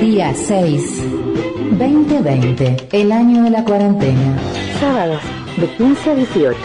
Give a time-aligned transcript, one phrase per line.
[0.00, 1.02] Día 6.
[1.78, 4.36] 2020, el año de la cuarentena.
[4.80, 5.22] Sábados,
[5.56, 6.56] de 15 a 18.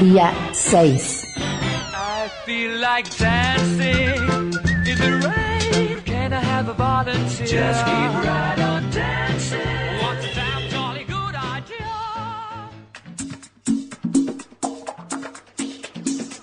[0.00, 1.26] Día 6.
[1.36, 4.52] I feel like dancing
[4.86, 6.02] in the rain.
[6.04, 7.46] Can I have a volunteer?
[7.46, 9.58] Just keep right on dancing.
[10.02, 11.96] What's a damn jolly good idea?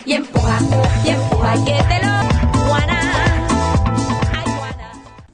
[0.06, 0.60] y empuja,
[1.06, 2.07] y empuja, y que te lo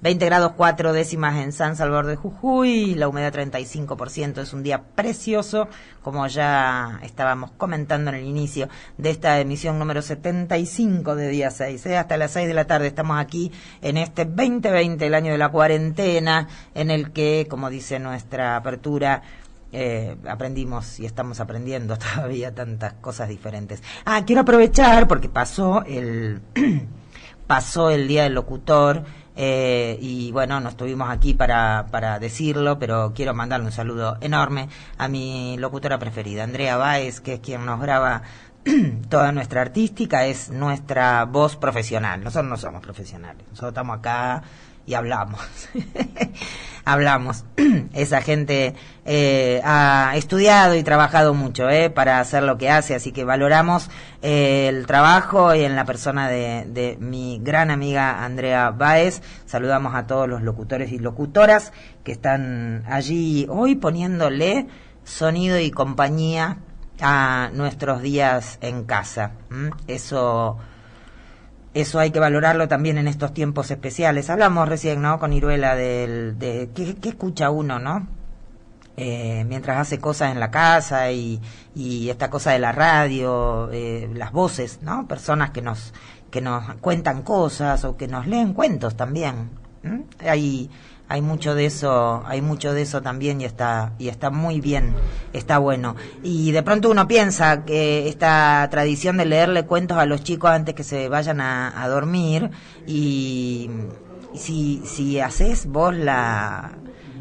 [0.04, 4.84] 20 grados 4 décimas en San Salvador de Jujuy, la humedad 35%, es un día
[4.84, 5.70] precioso,
[6.02, 11.86] como ya estábamos comentando en el inicio de esta emisión número 75 de día 6.
[11.86, 11.98] ¿eh?
[11.98, 13.50] Hasta las 6 de la tarde estamos aquí
[13.82, 19.22] en este 2020, el año de la cuarentena, en el que, como dice nuestra apertura,
[19.72, 23.82] eh, aprendimos y estamos aprendiendo todavía tantas cosas diferentes.
[24.04, 26.42] Ah, quiero aprovechar porque pasó el
[27.48, 29.04] pasó el día del locutor
[29.36, 34.70] eh, y bueno, no estuvimos aquí para, para decirlo, pero quiero mandarle un saludo enorme
[34.98, 38.22] a mi locutora preferida, Andrea Báez, que es quien nos graba
[39.10, 42.24] toda nuestra artística, es nuestra voz profesional.
[42.24, 44.44] Nosotros no somos profesionales, nosotros estamos acá
[44.86, 45.40] y hablamos.
[46.86, 47.46] hablamos.
[47.94, 53.12] Esa gente eh, ha estudiado y trabajado mucho eh, para hacer lo que hace, así
[53.12, 53.90] que valoramos
[54.22, 59.22] eh, el trabajo y en la persona de, de mi gran amiga Andrea Baez.
[59.46, 61.72] Saludamos a todos los locutores y locutoras
[62.04, 64.68] que están allí hoy poniéndole
[65.04, 66.58] sonido y compañía
[67.02, 69.32] a nuestros días en casa.
[69.88, 70.58] Eso
[71.74, 74.30] eso hay que valorarlo también en estos tiempos especiales.
[74.30, 75.20] Hablamos recién, ¿no?
[75.20, 78.08] Con Iruela del, de qué, escucha uno, ¿no?
[78.96, 81.42] Eh, mientras hace cosas en la casa y,
[81.74, 85.08] y esta cosa de la radio, eh, las voces, ¿no?
[85.08, 85.94] Personas que nos
[86.34, 89.52] que nos cuentan cosas o que nos leen cuentos también.
[90.28, 90.68] Hay
[91.10, 94.96] hay mucho de eso, hay mucho de eso también y está y está muy bien,
[95.34, 95.96] está bueno.
[96.24, 100.76] Y de pronto uno piensa que esta tradición de leerle cuentos a los chicos antes
[100.76, 102.50] que se vayan a, dormir
[102.88, 103.70] y,
[104.34, 106.72] y si si haces vos la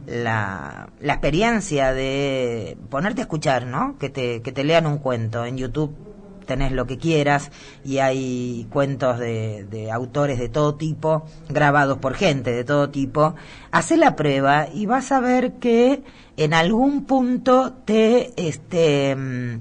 [0.06, 3.96] la, la experiencia de ponerte a escuchar, ¿no?
[3.98, 6.11] Que te, que te lean un cuento en YouTube
[6.44, 7.50] tenés lo que quieras
[7.84, 13.34] y hay cuentos de, autores de todo tipo, grabados por gente de todo tipo.
[13.70, 16.02] Hacé la prueba y vas a ver que
[16.36, 19.60] en algún punto te, este, mm,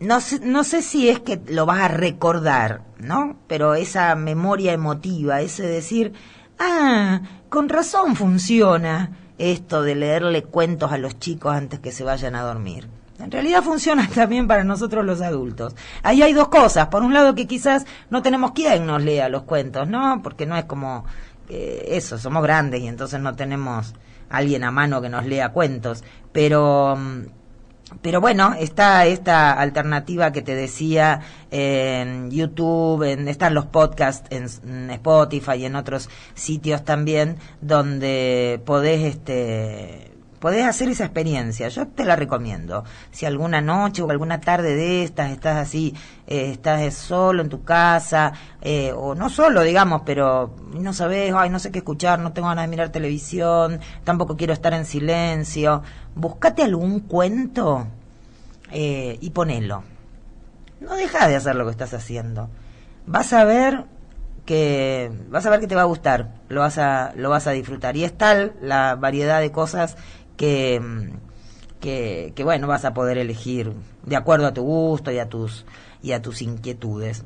[0.00, 3.36] no sé, no sé si es que lo vas a recordar, ¿no?
[3.46, 6.12] Pero esa memoria emotiva, ese decir,
[6.58, 12.34] ah, con razón funciona esto de leerle cuentos a los chicos antes que se vayan
[12.34, 12.88] a dormir.
[13.22, 15.74] En realidad funciona también para nosotros los adultos.
[16.02, 16.88] Ahí hay dos cosas.
[16.88, 20.20] Por un lado que quizás no tenemos quien nos lea los cuentos, ¿no?
[20.22, 21.04] Porque no es como
[21.48, 23.94] eh, eso, somos grandes y entonces no tenemos
[24.28, 26.02] alguien a mano que nos lea cuentos.
[26.32, 27.22] Pero mm,
[28.00, 34.46] pero bueno, está esta alternativa que te decía en YouTube, en, están los podcasts en,
[34.66, 40.11] en Spotify y en otros sitios también, donde podés este
[40.42, 41.68] podés hacer esa experiencia.
[41.68, 42.82] Yo te la recomiendo.
[43.12, 45.94] Si alguna noche o alguna tarde de estas estás así,
[46.26, 51.48] eh, estás solo en tu casa, eh, o no solo, digamos, pero no sabes, ay,
[51.48, 55.84] no sé qué escuchar, no tengo ganas de mirar televisión, tampoco quiero estar en silencio.
[56.16, 57.86] Buscate algún cuento
[58.72, 59.84] eh, y ponelo.
[60.80, 62.50] No dejas de hacer lo que estás haciendo.
[63.06, 63.84] Vas a ver
[64.44, 67.52] que vas a ver que te va a gustar, lo vas a lo vas a
[67.52, 69.96] disfrutar y es tal la variedad de cosas
[70.42, 73.72] que, que, bueno, vas a poder elegir
[74.04, 75.64] de acuerdo a tu gusto y a tus,
[76.02, 77.24] y a tus inquietudes.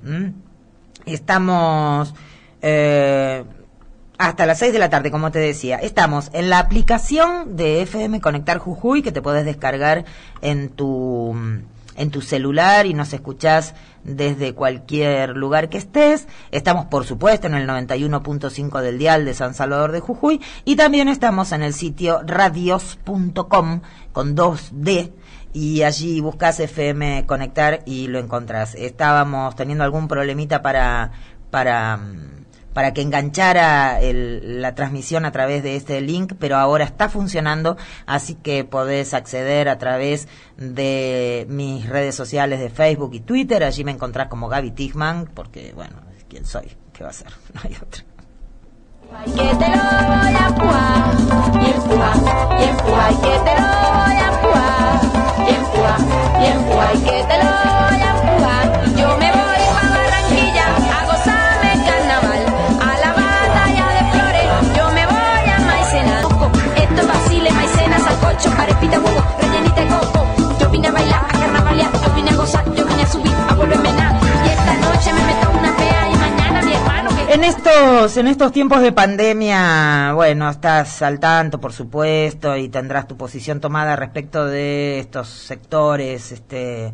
[1.07, 2.15] Estamos
[2.61, 3.43] eh,
[4.19, 5.77] hasta las 6 de la tarde, como te decía.
[5.79, 10.05] Estamos en la aplicación de FM Conectar Jujuy que te puedes descargar
[10.43, 11.35] en tu
[11.97, 13.75] en tu celular y nos escuchás
[14.05, 16.29] desde cualquier lugar que estés.
[16.51, 21.09] Estamos, por supuesto, en el 91.5 del dial de San Salvador de Jujuy y también
[21.09, 23.81] estamos en el sitio radios.com
[24.13, 25.13] con 2D
[25.53, 28.75] y allí buscas FM Conectar y lo encontrás.
[28.75, 31.13] Estábamos teniendo algún problemita para
[31.51, 31.99] para
[32.77, 38.35] para que enganchara la transmisión a través de este link, pero ahora está funcionando, así
[38.35, 40.29] que podés acceder a través
[40.59, 43.65] de mis redes sociales de Facebook y Twitter.
[43.65, 46.71] Allí me encontrás como Gaby Tigman, porque, bueno, ¿quién soy?
[46.93, 47.29] ¿Qué va a ser?
[47.55, 48.05] No hay otra.
[49.25, 49.83] Que te lo
[50.13, 50.51] voy a
[51.49, 51.97] y que te
[53.57, 54.37] lo voy a
[56.93, 58.16] y que te lo voy a
[77.47, 83.17] estos, en estos tiempos de pandemia, bueno, estás al tanto, por supuesto, y tendrás tu
[83.17, 86.93] posición tomada respecto de estos sectores, este,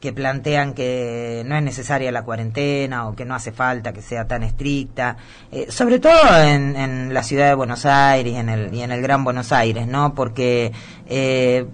[0.00, 4.28] que plantean que no es necesaria la cuarentena o que no hace falta que sea
[4.28, 5.16] tan estricta,
[5.50, 8.92] eh, sobre todo en, en, la ciudad de Buenos Aires y en el, y en
[8.92, 10.14] el Gran Buenos Aires, ¿no?
[10.14, 10.72] Porque
[11.06, 11.66] eh,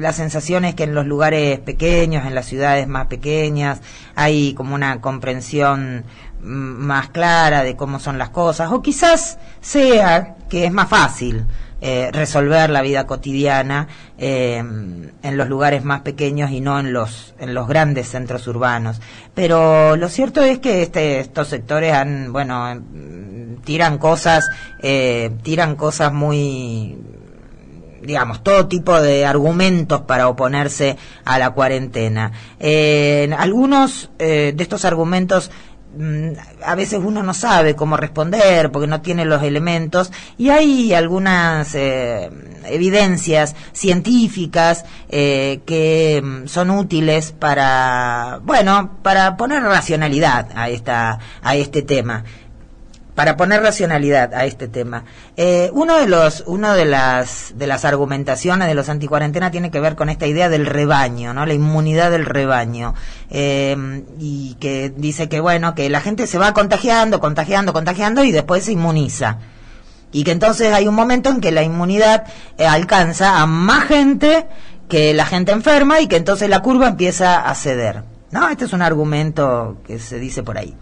[0.00, 3.80] la sensación es que en los lugares pequeños, en las ciudades más pequeñas,
[4.14, 6.04] hay como una comprensión
[6.42, 11.46] más clara de cómo son las cosas, o quizás sea que es más fácil
[11.82, 13.88] eh, resolver la vida cotidiana
[14.18, 19.00] eh, en los lugares más pequeños y no en los en los grandes centros urbanos.
[19.32, 22.82] Pero lo cierto es que este, estos sectores han, bueno,
[23.64, 24.44] tiran cosas,
[24.82, 26.98] eh, tiran cosas muy
[28.02, 32.32] digamos, todo tipo de argumentos para oponerse a la cuarentena.
[32.58, 35.50] Eh, algunos de estos argumentos
[36.64, 40.12] a veces uno no sabe cómo responder porque no tiene los elementos.
[40.38, 42.30] Y hay algunas eh,
[42.64, 51.56] evidencias científicas eh, que mm, son útiles para bueno para poner racionalidad a esta a
[51.56, 52.24] este tema
[53.20, 55.04] para poner racionalidad a este tema.
[55.36, 59.78] Eh, uno de los, uno de las, de las argumentaciones de los anticuarentena tiene que
[59.78, 61.44] ver con esta idea del rebaño, ¿no?
[61.44, 62.94] La inmunidad del rebaño.
[63.28, 63.76] Eh,
[64.18, 68.64] y que dice que bueno, que la gente se va contagiando, contagiando, contagiando y después
[68.64, 69.36] se inmuniza.
[70.12, 72.24] Y que entonces hay un momento en que la inmunidad
[72.56, 74.46] eh, alcanza a más gente
[74.88, 78.02] que la gente enferma y que entonces la curva empieza a ceder.
[78.30, 78.48] ¿No?
[78.48, 80.74] Este es un argumento que se dice por ahí.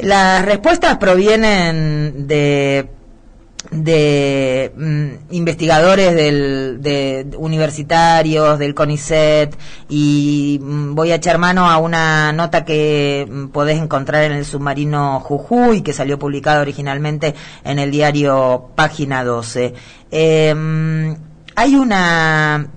[0.00, 2.88] Las respuestas provienen de
[4.76, 6.14] mm, investigadores
[7.36, 9.58] universitarios del CONICET
[9.88, 14.44] y mm, voy a echar mano a una nota que mm, podés encontrar en el
[14.44, 17.34] submarino Jujuy que salió publicada originalmente
[17.64, 19.74] en el diario Página 12.
[20.10, 21.16] Eh,
[21.56, 22.68] hay una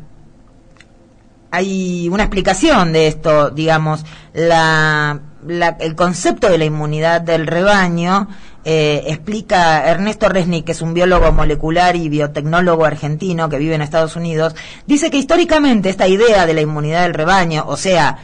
[1.52, 8.28] hay una explicación de esto, digamos, la el concepto de la inmunidad del rebaño
[8.64, 13.82] eh, explica Ernesto Resnick, que es un biólogo molecular y biotecnólogo argentino que vive en
[13.82, 14.56] Estados Unidos,
[14.86, 18.18] dice que históricamente esta idea de la inmunidad del rebaño, o sea,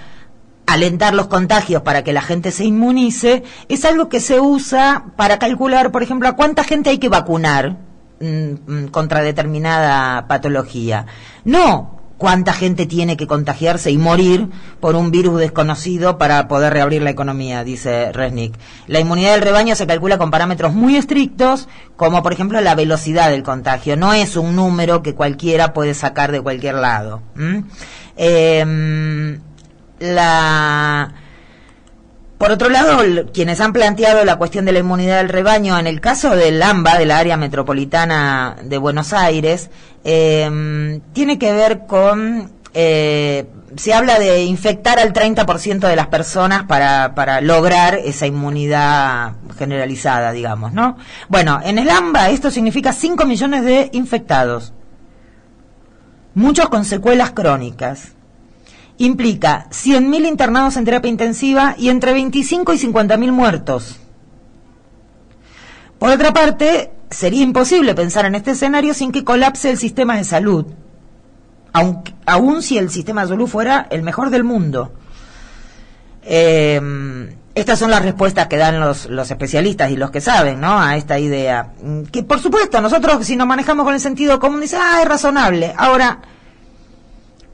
[0.68, 5.40] alentar los contagios para que la gente se inmunice, es algo que se usa para
[5.40, 7.78] calcular, por ejemplo, a cuánta gente hay que vacunar
[8.20, 8.26] mm,
[8.68, 11.08] mm, contra determinada patología.
[11.46, 14.50] No cuánta gente tiene que contagiarse y morir
[14.80, 18.56] por un virus desconocido para poder reabrir la economía, dice Resnick.
[18.88, 23.30] La inmunidad del rebaño se calcula con parámetros muy estrictos, como por ejemplo la velocidad
[23.30, 23.98] del contagio.
[23.98, 27.22] No es un número que cualquiera puede sacar de cualquier lado.
[28.16, 29.40] Em,
[30.00, 31.14] la
[32.38, 33.00] por otro lado,
[33.34, 37.00] quienes han planteado la cuestión de la inmunidad del rebaño, en el caso del AMBA,
[37.00, 39.72] de la área metropolitana de Buenos Aires,
[40.04, 46.64] eh, tiene que ver con, eh, se habla de infectar al 30% de las personas
[46.64, 50.96] para, para lograr esa inmunidad generalizada, digamos, ¿no?
[51.30, 54.74] Bueno, en el AMBA esto significa 5 millones de infectados,
[56.36, 58.17] muchos con secuelas crónicas
[58.98, 64.00] implica 100.000 internados en terapia intensiva y entre 25 y 50.000 muertos.
[66.00, 70.24] Por otra parte, sería imposible pensar en este escenario sin que colapse el sistema de
[70.24, 70.66] salud,
[71.74, 74.94] aun, aun si el sistema de salud fuera el mejor del mundo.
[76.24, 76.80] Eh,
[77.58, 80.80] estas son las respuestas que dan los, los especialistas y los que saben, ¿no?
[80.80, 81.72] A esta idea.
[82.12, 85.74] Que por supuesto, nosotros si nos manejamos con el sentido común, dice, ah, es razonable.
[85.76, 86.20] Ahora,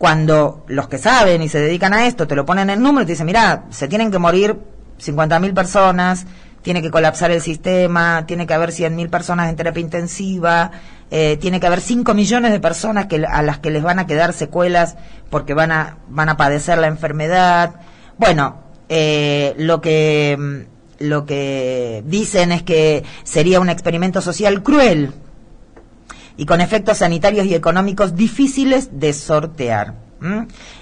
[0.04, 3.06] cuando los que saben y se dedican a esto te lo ponen en número y
[3.06, 4.58] te dicen, mira, se tienen que morir
[5.00, 6.26] 50.000 personas,
[6.62, 10.72] tiene que colapsar el sistema, tiene que haber 100.000 personas en terapia intensiva,
[11.10, 14.06] eh, tiene que haber 5 millones de personas que, a las que les van a
[14.06, 14.98] quedar secuelas
[15.30, 17.76] porque van a, van a padecer la enfermedad.
[18.18, 18.58] Bueno,
[18.90, 20.68] eh, lo que
[21.00, 25.14] lo que dicen es que sería un experimento social cruel
[26.38, 29.96] y con efectos sanitarios y económicos difíciles de sortear.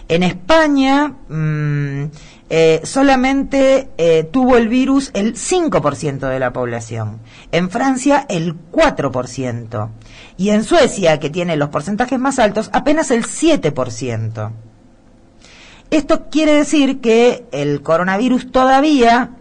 [0.07, 2.03] En España mm,
[2.49, 9.89] eh, solamente eh, tuvo el virus el 5% de la población, en Francia el 4%
[10.37, 14.51] y en Suecia, que tiene los porcentajes más altos, apenas el 7%.
[15.89, 19.31] Esto quiere decir que el coronavirus todavía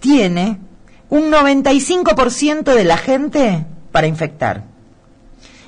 [0.00, 0.60] tiene
[1.08, 4.64] un 95% de la gente para infectar.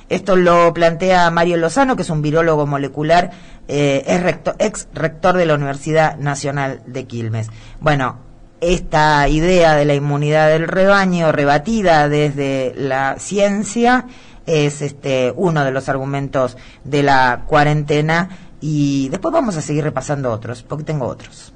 [0.09, 3.31] Esto lo plantea Mario Lozano, que es un virólogo molecular,
[3.67, 7.49] eh, es ex rector de la Universidad Nacional de Quilmes.
[7.79, 8.17] Bueno,
[8.61, 14.05] esta idea de la inmunidad del rebaño rebatida desde la ciencia
[14.45, 18.29] es este uno de los argumentos de la cuarentena
[18.61, 21.53] y después vamos a seguir repasando otros, porque tengo otros.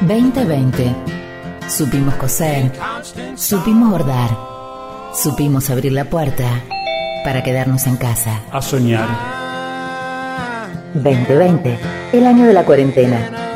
[0.00, 1.23] 2020.
[1.68, 2.70] Supimos coser,
[3.36, 4.30] supimos bordar,
[5.14, 6.62] supimos abrir la puerta
[7.24, 8.42] para quedarnos en casa.
[8.52, 9.08] A soñar.
[10.94, 11.78] 2020,
[12.12, 13.53] el año de la cuarentena.